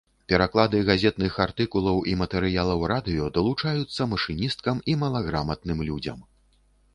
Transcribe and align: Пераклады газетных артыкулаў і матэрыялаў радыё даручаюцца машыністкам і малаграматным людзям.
Пераклады 0.31 0.77
газетных 0.85 1.35
артыкулаў 1.45 1.99
і 2.13 2.15
матэрыялаў 2.21 2.85
радыё 2.93 3.29
даручаюцца 3.37 4.09
машыністкам 4.15 4.83
і 4.95 4.97
малаграматным 5.05 5.79
людзям. 5.93 6.19